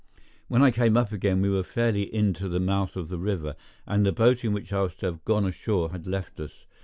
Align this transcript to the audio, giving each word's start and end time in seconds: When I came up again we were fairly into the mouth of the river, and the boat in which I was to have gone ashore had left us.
When 0.47 0.63
I 0.63 0.71
came 0.71 0.97
up 0.97 1.11
again 1.11 1.43
we 1.43 1.49
were 1.51 1.61
fairly 1.61 2.11
into 2.11 2.49
the 2.49 2.59
mouth 2.59 2.95
of 2.95 3.09
the 3.09 3.19
river, 3.19 3.55
and 3.85 4.03
the 4.03 4.11
boat 4.11 4.43
in 4.43 4.51
which 4.51 4.73
I 4.73 4.81
was 4.81 4.95
to 4.95 5.05
have 5.05 5.23
gone 5.25 5.45
ashore 5.45 5.91
had 5.91 6.07
left 6.07 6.39
us. 6.39 6.65